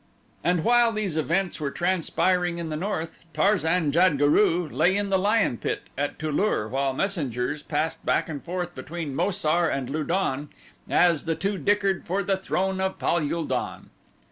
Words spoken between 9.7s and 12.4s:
Lu don as the two dickered for the